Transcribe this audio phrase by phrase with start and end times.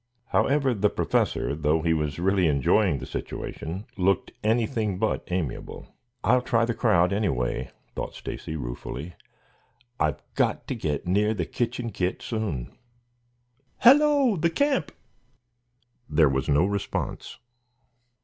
[0.29, 5.93] However, the Professor, though he was really enjoying the situation, looked anything but amiable.
[6.23, 9.13] "I'll try the crowd, anyway," thought Stacy, ruefully.
[9.99, 12.75] "I've got to get near the kitchen kit soon.
[13.77, 14.91] Hello, the camp!"
[16.09, 17.37] There was no response.